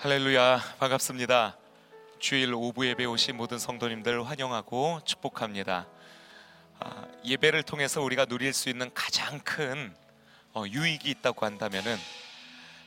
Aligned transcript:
할렐루야 0.00 0.76
반갑습니다. 0.78 1.56
주일 2.20 2.54
오부 2.54 2.86
예배 2.86 3.04
오신 3.04 3.36
모든 3.36 3.58
성도님들 3.58 4.24
환영하고 4.24 5.00
축복합니다. 5.04 5.88
아, 6.78 7.04
예배를 7.24 7.64
통해서 7.64 8.00
우리가 8.00 8.24
누릴 8.24 8.52
수 8.52 8.68
있는 8.68 8.92
가장 8.94 9.40
큰 9.40 9.92
어, 10.54 10.62
유익이 10.68 11.10
있다고 11.10 11.44
한다면은 11.44 11.96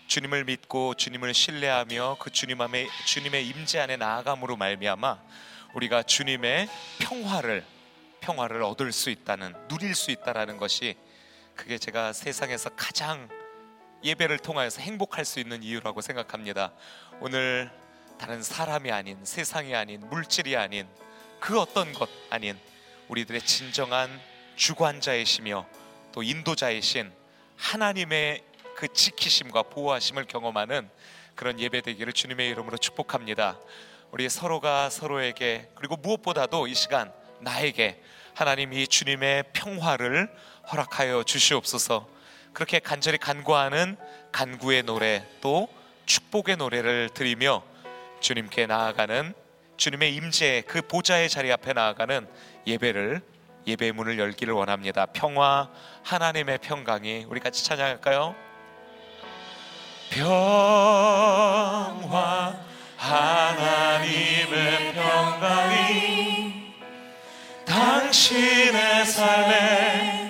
주님을 0.08 0.46
믿고 0.46 0.94
주님을 0.94 1.34
신뢰하며 1.34 2.16
그 2.18 2.30
주님 2.30 2.62
안에 2.62 2.88
주님의 3.06 3.46
임재 3.46 3.82
안에 3.82 3.98
나아감으로 3.98 4.56
말미암아 4.56 5.20
우리가 5.74 6.04
주님의 6.04 6.70
평화를 7.00 7.66
평화를 8.22 8.64
얻을 8.64 8.94
수 8.94 9.10
있다는 9.10 9.54
누릴 9.68 9.96
수 9.96 10.12
있다라는 10.12 10.56
것이 10.56 10.96
그게 11.56 11.78
제가 11.78 12.14
세상에서 12.14 12.70
가장 12.78 13.28
예배를 14.04 14.40
통하여서 14.40 14.82
행복할 14.82 15.26
수 15.26 15.40
있는 15.40 15.64
이유라고 15.64 16.02
생각합니다. 16.02 16.72
오늘 17.20 17.70
다른 18.18 18.42
사람이 18.42 18.92
아닌 18.92 19.18
세상이 19.24 19.76
아닌 19.76 20.02
물질이 20.10 20.56
아닌 20.56 20.88
그 21.40 21.60
어떤 21.60 21.94
것 21.94 22.10
아닌 22.30 22.58
우리들의 23.08 23.42
진정한 23.42 24.10
주관자이시며 24.56 25.66
또 26.12 26.24
인도자이신 26.24 27.12
하나님의 27.58 28.44
그 28.76 28.92
지키심과 28.92 29.64
보호하심을 29.64 30.26
경험하는 30.26 30.90
그런 31.36 31.60
예배 31.60 31.82
되기를 31.82 32.14
주님의 32.14 32.50
이름으로 32.50 32.78
축복합니다. 32.78 33.58
우리 34.12 34.30
서로가 34.30 34.90
서로에게 34.90 35.70
그리고 35.76 35.96
무엇보다도 35.96 36.68
이 36.68 36.76
시간 36.76 37.12
나에게 37.40 38.02
하나님이 38.34 38.88
주님의 38.88 39.46
평화를 39.54 40.30
허락하여 40.72 41.24
주시옵소서. 41.24 42.08
그렇게 42.54 42.80
간절히 42.80 43.18
간구하는 43.18 43.98
간구의 44.32 44.84
노래 44.84 45.26
또 45.42 45.68
축복의 46.06 46.58
노래를 46.58 47.10
드리며 47.14 47.64
주님께 48.20 48.68
나아가는 48.68 49.34
주님의 49.78 50.14
임재 50.16 50.64
그 50.68 50.82
보좌의 50.82 51.30
자리 51.30 51.52
앞에 51.52 51.74
나아가는 51.74 52.28
예배를 52.68 53.22
예배 53.66 53.92
문을 53.94 54.20
열기를 54.20 54.54
원합니다. 54.54 55.06
평화 55.08 55.70
하나님의 56.04 56.60
평강이 56.60 57.26
우리 57.28 57.40
같이 57.40 57.64
찬양할까요? 57.66 58.36
평화 60.10 61.52
하나님의 62.98 64.94
평강이 64.94 66.74
당신의 67.66 69.06
삶에 69.06 70.21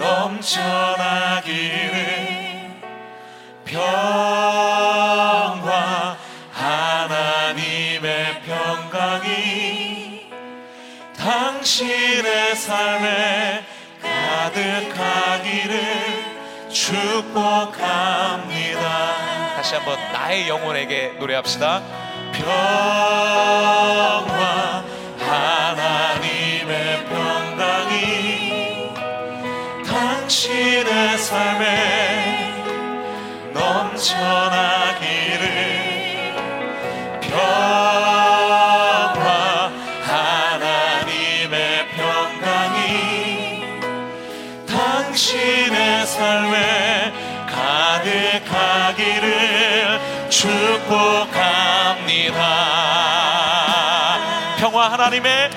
넘쳐나기를 0.00 1.50
평화 3.66 6.16
하나님의 6.52 8.40
평강이 8.46 10.30
당신의 11.18 12.56
삶에 12.56 13.62
가득하기를 14.00 15.80
축복합니다. 16.70 18.80
다시 19.56 19.74
한번 19.74 19.98
나의 20.14 20.48
영혼에게 20.48 21.16
노래합시다. 21.18 21.82
평 22.32 23.79
하나님의 55.10 55.50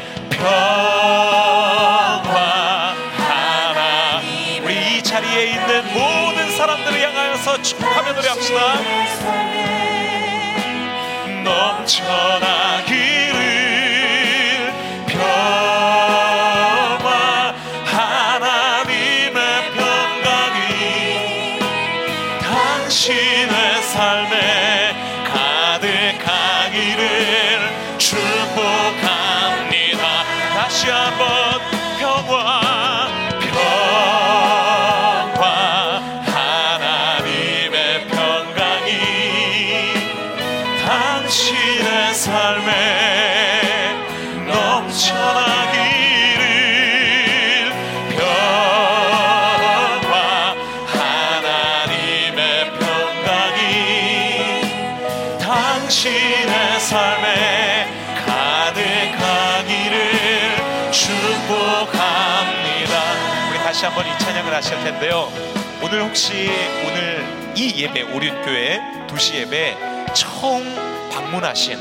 오늘 65.93 66.05
혹시 66.05 66.49
오늘 66.87 67.53
이 67.55 67.83
예배 67.83 68.15
오륜교회 68.15 69.05
도시 69.07 69.35
예배 69.35 69.77
처음 70.15 70.63
방문하신 71.11 71.77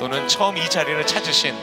또는 0.00 0.26
처음 0.26 0.56
이 0.56 0.68
자리를 0.68 1.06
찾으신 1.06 1.54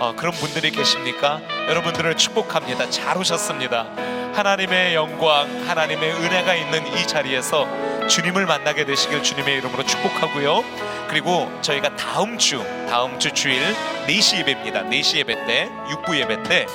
어, 0.00 0.12
그런 0.14 0.34
분들이 0.34 0.70
계십니까? 0.70 1.40
여러분들을 1.66 2.18
축복합니다. 2.18 2.90
잘 2.90 3.16
오셨습니다. 3.16 3.86
하나님의 4.34 4.94
영광, 4.94 5.66
하나님의 5.66 6.12
은혜가 6.12 6.56
있는 6.56 6.86
이 6.88 7.06
자리에서 7.06 8.06
주님을 8.06 8.44
만나게 8.44 8.84
되시길 8.84 9.22
주님의 9.22 9.56
이름으로 9.56 9.82
축복하고요. 9.82 10.62
그리고 11.08 11.50
저희가 11.62 11.96
다음 11.96 12.36
주, 12.36 12.62
다음 12.86 13.18
주 13.18 13.32
주일 13.32 13.62
4시 14.08 14.40
예배입니다. 14.40 14.82
4시 14.82 15.16
예배 15.16 15.46
때, 15.46 15.70
6부 15.88 16.18
예배 16.18 16.42
때 16.42 16.66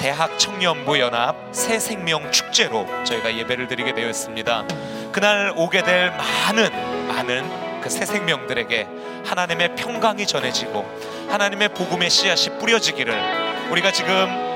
대학 0.00 0.38
청년부 0.38 0.98
연합 0.98 1.36
새 1.52 1.78
생명 1.78 2.32
축제로 2.32 2.86
저희가 3.04 3.36
예배를 3.36 3.68
드리게 3.68 3.92
되어 3.92 4.08
있습니다. 4.08 4.64
그날 5.12 5.52
오게 5.54 5.82
될 5.82 6.10
많은 6.10 7.06
많은 7.08 7.60
그 7.82 7.88
새 7.90 8.04
생명들에게 8.04 8.86
하나님의 9.26 9.74
평강이 9.76 10.26
전해지고 10.26 10.86
하나님의 11.30 11.70
복음의 11.70 12.08
씨앗이 12.10 12.58
뿌려지기를 12.58 13.68
우리가 13.70 13.90
지금 13.92 14.48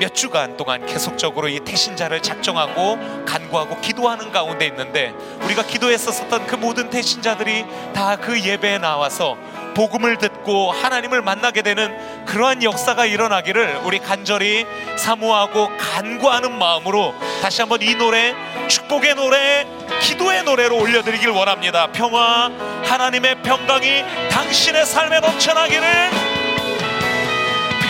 몇 0.00 0.14
주간 0.14 0.56
동안 0.56 0.84
계속적으로 0.86 1.48
이 1.48 1.60
태신자를 1.60 2.22
작정하고 2.22 2.98
간구하고 3.24 3.80
기도하는 3.80 4.32
가운데 4.32 4.66
있는데 4.66 5.12
우리가 5.44 5.62
기도했었던 5.64 6.46
그 6.46 6.56
모든 6.56 6.90
태신자들이 6.90 7.64
다 7.94 8.16
그 8.16 8.40
예배에 8.40 8.78
나와서 8.78 9.36
복음을 9.74 10.18
듣고 10.18 10.70
하나님을 10.70 11.22
만나게 11.22 11.62
되는 11.62 12.24
그러한 12.26 12.62
역사가 12.62 13.06
일어나기를 13.06 13.80
우리 13.84 13.98
간절히 13.98 14.66
사모하고 14.96 15.76
간구하는 15.76 16.58
마음으로 16.58 17.14
다시 17.40 17.60
한번 17.60 17.82
이 17.82 17.94
노래 17.94 18.34
축복의 18.68 19.14
노래 19.14 19.66
기도의 20.00 20.44
노래로 20.44 20.78
올려드리길 20.78 21.30
원합니다. 21.30 21.88
평화 21.92 22.50
하나님의 22.84 23.42
평강이 23.42 24.04
당신의 24.30 24.86
삶에 24.86 25.20
넘쳐나기를. 25.20 26.10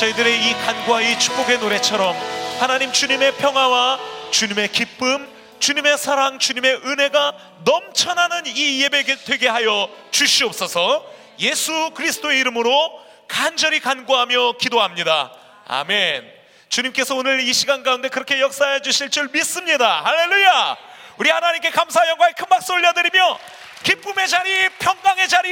저희들의 0.00 0.46
이 0.46 0.54
간과 0.54 1.02
이 1.02 1.18
축복의 1.18 1.58
노래처럼 1.58 2.16
하나님 2.58 2.90
주님의 2.90 3.36
평화와 3.36 4.00
주님의 4.30 4.72
기쁨 4.72 5.28
주님의 5.58 5.98
사랑, 5.98 6.38
주님의 6.38 6.76
은혜가 6.86 7.34
넘쳐나는 7.64 8.46
이 8.46 8.82
예배 8.82 9.04
되게 9.26 9.46
하여 9.46 9.90
주시옵소서 10.10 11.04
예수 11.40 11.90
그리스도의 11.94 12.40
이름으로 12.40 12.98
간절히 13.28 13.78
간구하며 13.80 14.52
기도합니다. 14.52 15.34
아멘. 15.66 16.32
주님께서 16.70 17.14
오늘 17.14 17.40
이 17.40 17.52
시간 17.52 17.82
가운데 17.82 18.08
그렇게 18.08 18.40
역사해 18.40 18.80
주실 18.80 19.10
줄 19.10 19.28
믿습니다. 19.28 20.02
할렐루야! 20.02 20.78
우리 21.18 21.28
하나님께 21.28 21.68
감사 21.68 22.08
영광의 22.08 22.32
큰 22.38 22.46
박수 22.48 22.72
올려드리며 22.72 23.38
기쁨의 23.82 24.28
자리, 24.28 24.68
평강의 24.78 25.28
자리, 25.28 25.50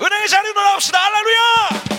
은혜의 0.00 0.28
자리로 0.28 0.60
나옵시다. 0.62 0.98
할렐루야! 0.98 1.94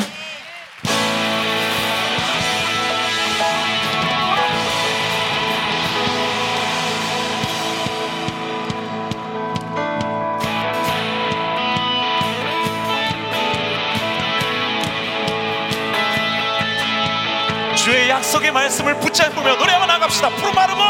주의 17.86 18.10
약속의 18.10 18.52
말씀을 18.52 19.00
붙잡으며 19.00 19.58
노래 19.58 19.74
한번 19.74 19.88
나갑시다. 19.88 20.30
푸르마르고. 20.30 20.82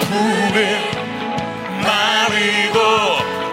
푸른 0.00 0.78
마르고 1.80 2.74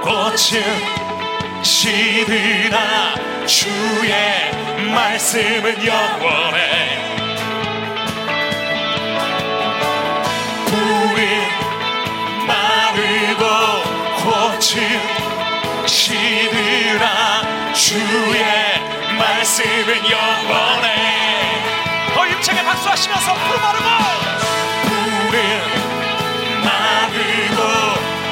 꽃은 0.01 1.63
시드나 1.63 3.15
주의 3.45 4.51
말씀은 4.93 5.85
영원해. 5.85 6.99
푸른 10.65 11.47
마르고 12.47 13.45
꽃은 14.25 15.87
시드나 15.87 17.43
주의 17.73 18.43
말씀은 19.17 20.11
영원해 20.11 21.00
박수하시면서 22.81 23.33
푸르마르고 23.33 23.85
푸른 24.83 25.37
마르고 26.63 27.59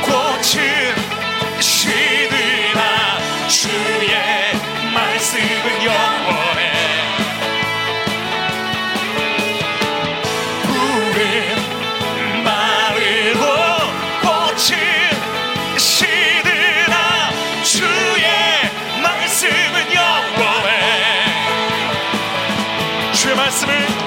꽃은 0.01 1.61
시드나 1.61 3.17
주의 3.47 4.53
말씀은 4.93 5.85
영 5.85 6.18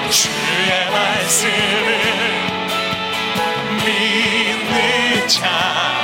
주의 0.09 0.89
말씀을 0.91 1.99
믿는 3.83 5.27
자 5.27 6.02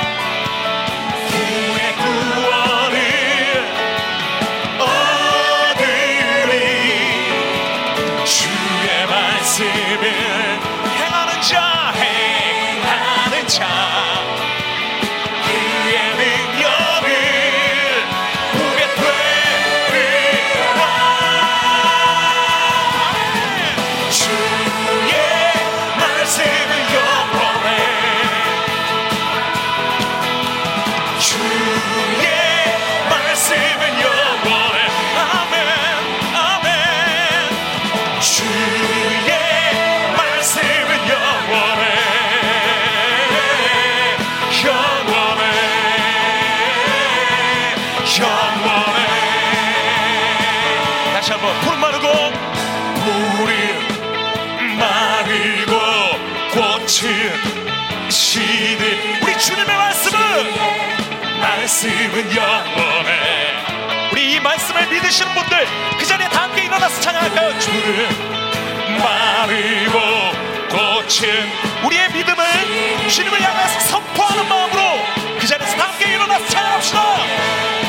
시대. 58.10 59.18
우리 59.22 59.38
주님의 59.38 59.76
말씀은 59.76 60.20
말씀은 61.40 62.36
영원해. 62.36 64.10
우리 64.12 64.34
이 64.34 64.40
말씀을 64.40 64.88
믿으시는 64.88 65.32
분들 65.34 65.66
그 65.98 66.04
자리에 66.04 66.28
다 66.28 66.42
함께 66.42 66.64
일어나서 66.64 67.00
찬양할까요? 67.00 67.58
주는 67.60 68.08
마르고 68.98 69.98
꽃은 70.70 71.84
우리의 71.84 72.12
믿음을 72.12 73.08
주님을 73.08 73.40
향해서 73.40 73.80
선포하는 73.80 74.48
마음으로 74.48 74.80
그 75.38 75.46
자리에서 75.46 75.76
다 75.76 75.88
함께 75.90 76.14
일어나서 76.14 76.46
찬양합시다 76.48 77.79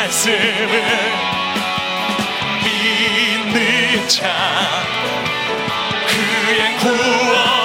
말씀을 0.00 0.82
믿는 2.64 4.08
자 4.08 4.82
그의 6.06 6.76
구원 6.78 7.59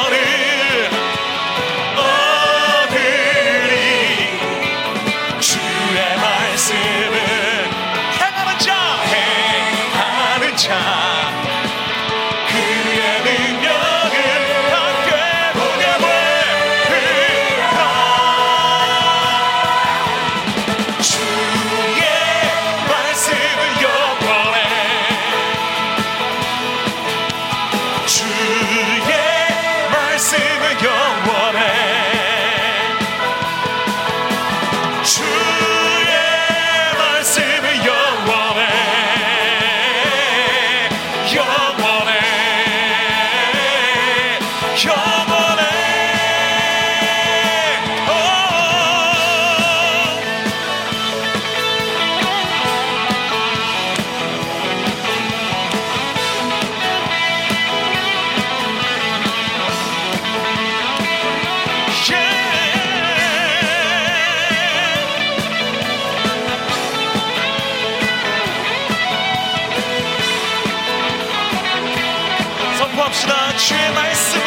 선포합시다. 73.05 73.57
주의 73.57 73.91
말씀을 73.93 74.45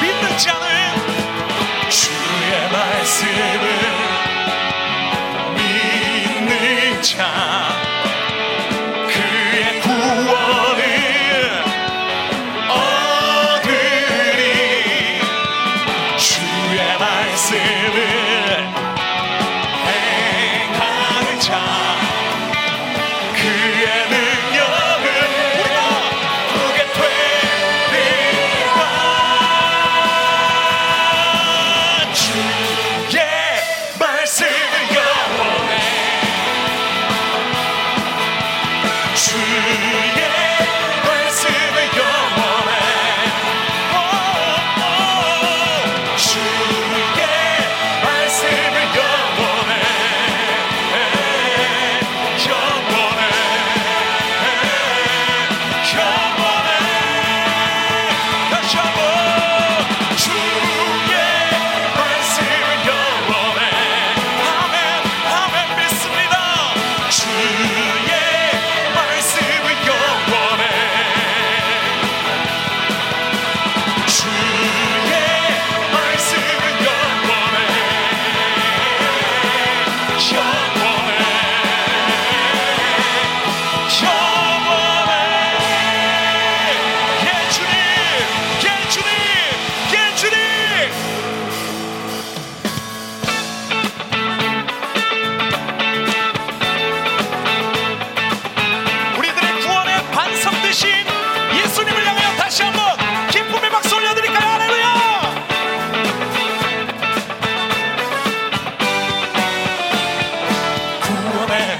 믿는 0.00 0.38
자는 0.38 1.90
주의 1.90 2.70
말씀을 2.70 4.01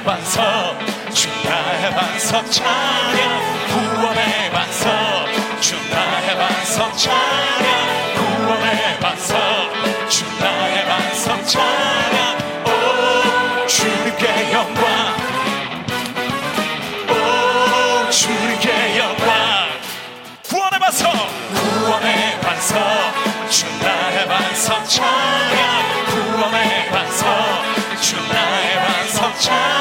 반석 0.05 0.79
주 1.15 1.29
나의 1.45 1.95
반석 1.95 2.51
찬양 2.51 3.41
구원의 3.69 4.51
반석 4.51 4.91
주 5.61 5.77
나의 5.93 6.37
반석 6.37 6.99
찬양 6.99 8.15
구원의 8.17 8.99
반석 9.01 9.39
주 10.09 10.25
나의 10.41 10.85
반석 10.87 11.47
찬양 11.47 12.37
오 12.67 13.67
주님께 13.67 14.53
영광. 14.53 15.17
오 17.09 18.11
주님께 18.11 18.99
영광. 18.99 19.69
구원의 20.43 20.81
반석 20.81 21.13
구원의 21.55 22.41
반석 22.41 22.79
주 23.51 23.67
나의 23.85 24.27
반석 24.27 24.89
찬양 24.89 26.05
구원의 26.07 26.91
반석 26.91 27.29
주 28.01 28.17
나의 28.17 28.77
반석 28.81 29.41
찬양 29.41 29.72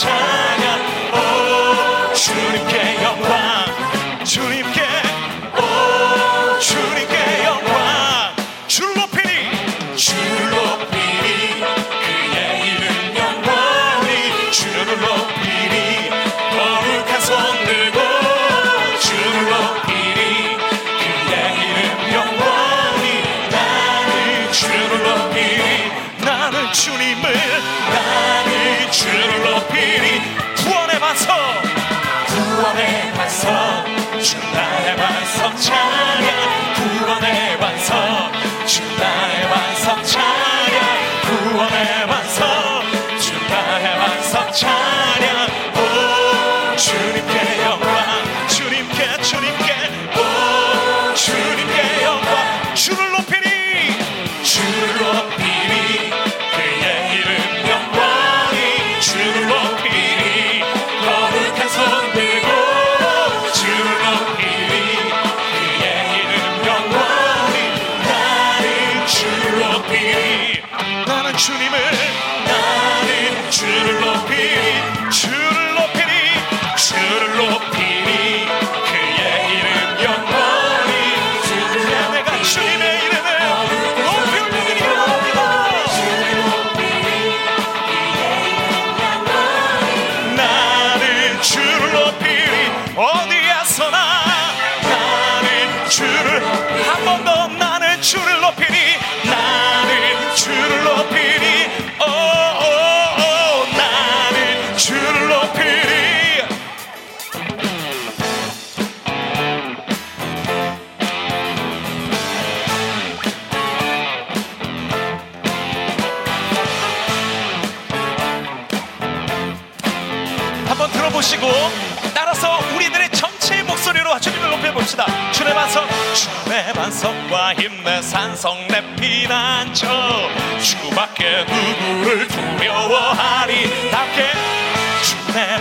찬양. 0.00 0.80
오 1.12 2.14
주님께 2.14 3.02
영광. 3.04 4.24
주님께 4.24 4.80
오 5.58 6.58
주님께 6.58 7.44
영광. 7.44 8.34
줄 8.66 8.94
높이니 8.94 9.96
줄 9.96 10.16
높이니 10.50 11.60
그의 11.60 12.38
이름 12.64 13.14
영광이 13.14 14.50
주를 14.52 14.86
높이니 15.00 16.08
거룩한 16.56 17.20
손 17.20 17.36
들고 17.66 17.98
주를 19.00 19.50
높이니 19.50 20.56
그의 21.28 21.34
이름 21.60 22.14
영광이 22.14 23.04
나는 23.50 24.52
주를 24.52 25.02
높이니 25.02 25.90
나는 26.24 26.72
주님 26.72 27.09
반석 33.40 34.20
주 34.20 34.36
나의 34.52 34.96
반석 34.96 35.56
찬양 35.56 36.74
구원의 36.74 37.58
반석 37.58 38.49
주를 77.40 77.69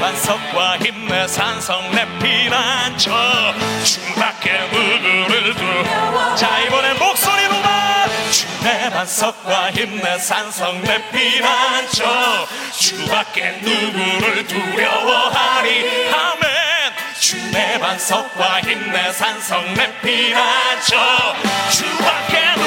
반석과 0.09 0.79
힘내 0.79 1.27
산성 1.27 1.91
내 1.91 2.03
피난처 2.17 3.53
주밖에 3.83 4.59
누구를 4.71 5.53
두자 5.53 6.59
이번엔 6.61 6.97
목소리로만 6.97 8.09
주내 8.31 8.89
반석과 8.89 9.69
힘내 9.69 10.17
산성 10.17 10.81
내 10.81 11.11
피난처 11.11 12.47
주밖에 12.71 13.59
누구를 13.61 14.47
두려워하리? 14.47 16.09
아멘. 16.11 16.49
주내 17.19 17.77
반석과 17.79 18.61
힘내 18.61 19.11
산성 19.13 19.73
내 19.75 19.93
피난처 20.01 21.35
주밖에 21.69 22.58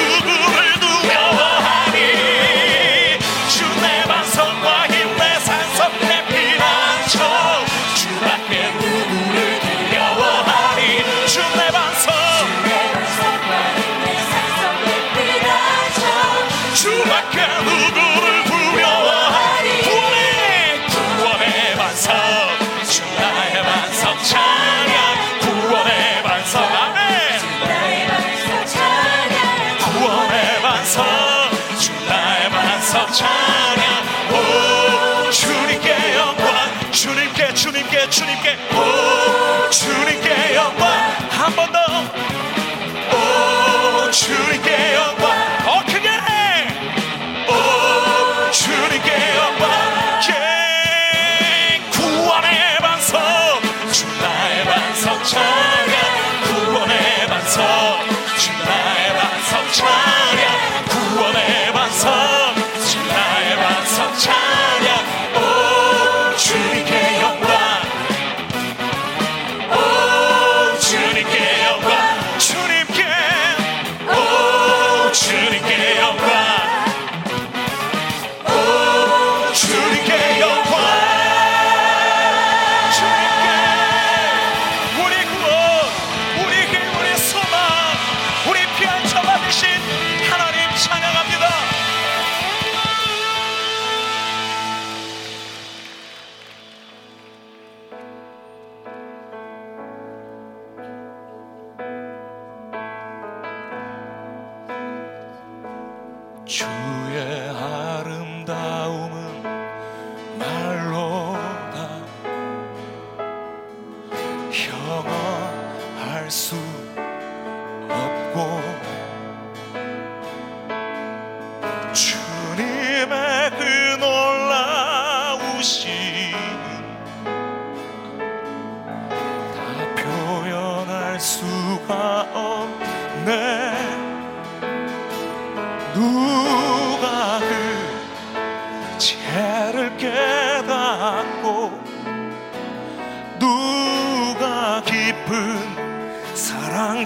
time. 33.13 33.52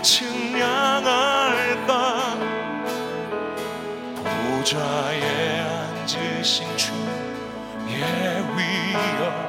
측량할까? 0.02 1.88
보좌에 4.24 5.62
앉으신 5.62 6.68
주의 6.78 6.98
예, 7.90 8.40
위엄. 8.56 9.47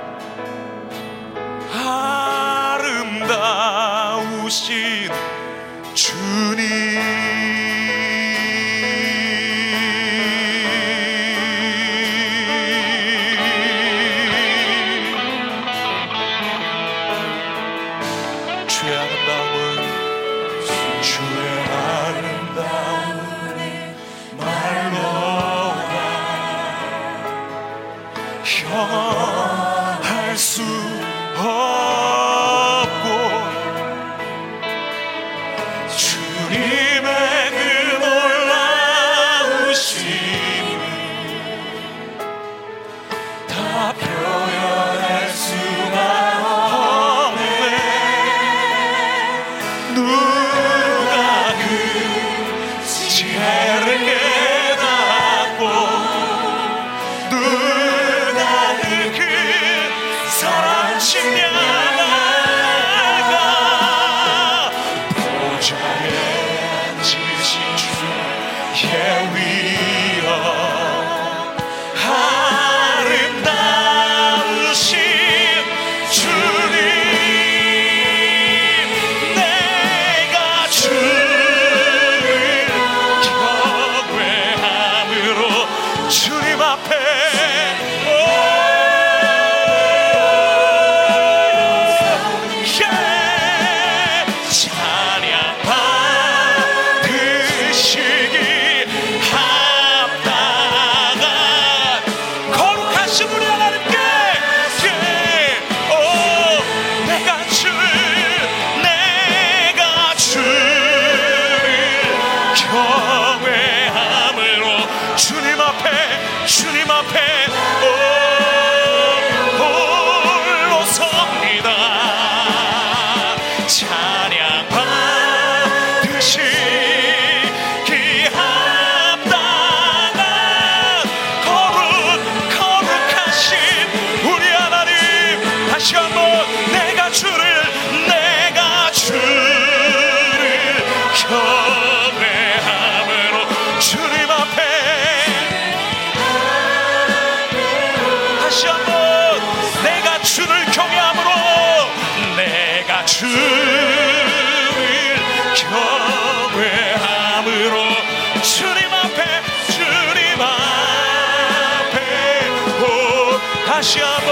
worship. 163.79 164.28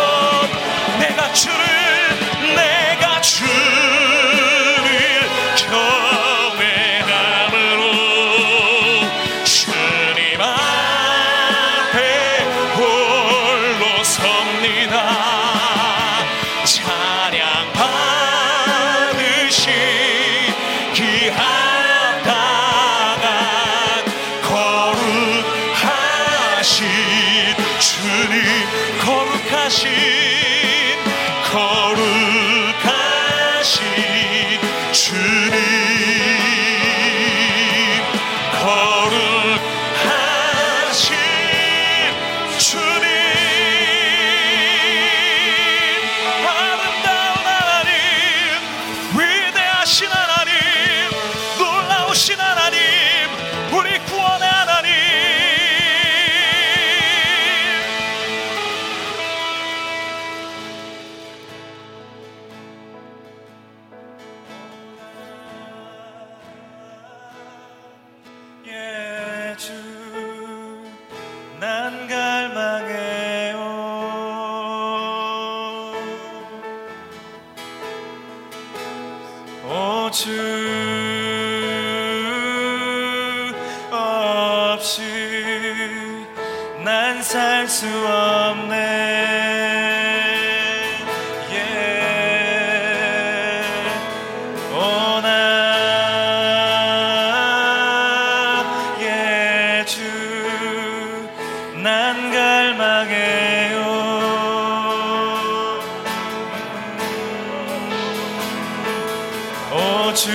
주 110.17 110.31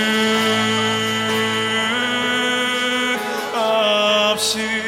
앞시 3.56 4.81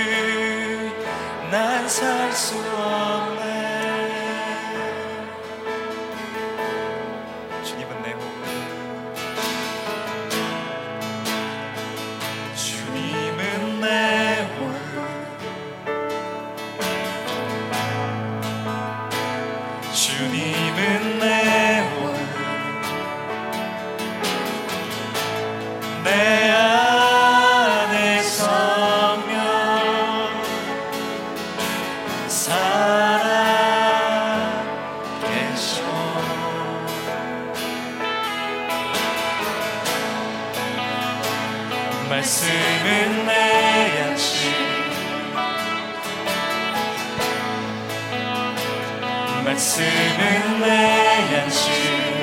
말씀은 49.43 50.61
내 50.61 51.41
안식 51.41 52.22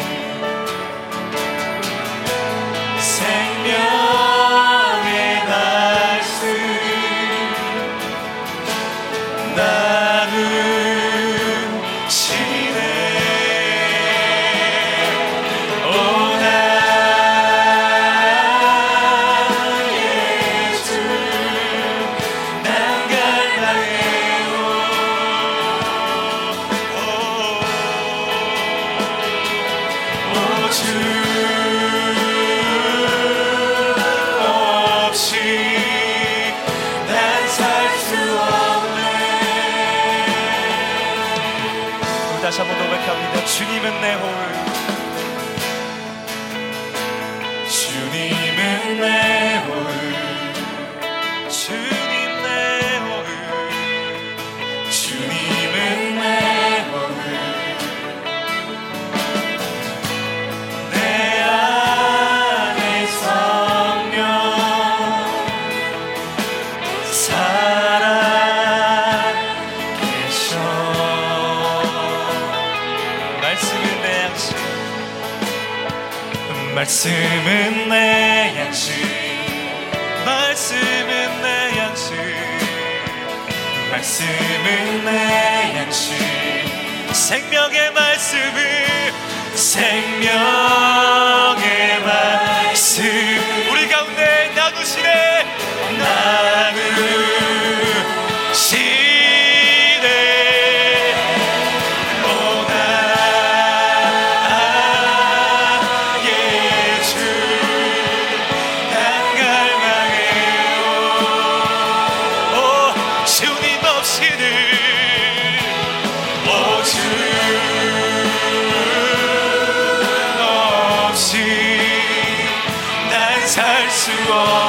people. 124.31 124.60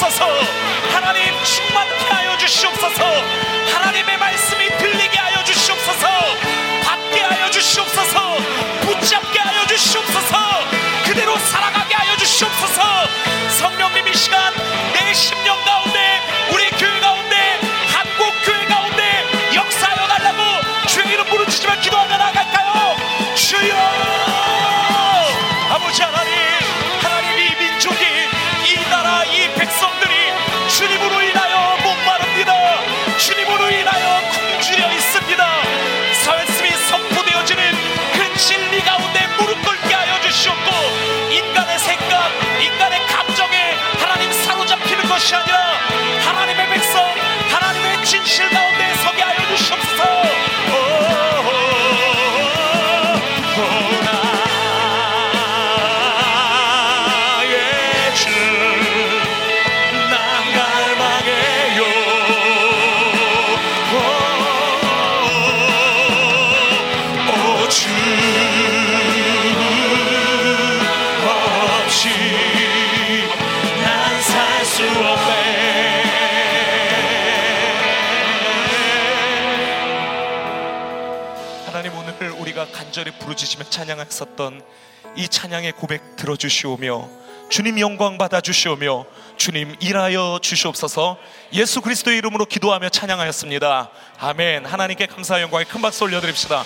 하옵소서. 0.00 0.26
하나님 0.94 1.34
충만케 1.44 2.08
하여 2.08 2.38
주시옵소서. 2.38 3.04
하나님의 3.74 4.16
말씀이 4.16 4.68
들리게 4.78 5.18
하여 5.18 5.44
주시옵소서. 5.44 6.08
받게 6.82 7.20
하여 7.20 7.50
주시옵소서. 7.50 8.36
붙잡게 8.80 9.38
하여 9.38 9.66
주시옵소서. 9.66 10.38
그대로 11.04 11.36
살아가게 11.36 11.94
하여 11.94 12.16
주시옵소서. 12.16 12.82
성령님 13.58 14.08
이 14.08 14.14
시간 14.14 14.54
내 14.94 15.12
심령 15.12 15.62
가운데 15.64 15.79
시작이야 45.30 45.89
간절히 82.90 83.12
부르짖으며 83.12 83.70
찬양했었던 83.70 84.62
이 85.14 85.28
찬양의 85.28 85.74
고백 85.76 86.16
들어주시오며 86.16 87.08
주님 87.48 87.78
영광 87.78 88.18
받아 88.18 88.40
주시오며 88.40 89.04
주님 89.36 89.76
일하여 89.78 90.40
주시옵소서 90.42 91.16
예수 91.52 91.82
그리스도의 91.82 92.18
이름으로 92.18 92.46
기도하며 92.46 92.88
찬양하였습니다. 92.88 93.90
아멘. 94.18 94.66
하나님께 94.66 95.06
감사 95.06 95.40
영광의 95.40 95.66
큰 95.66 95.80
박수 95.82 96.02
올려드립시다. 96.02 96.64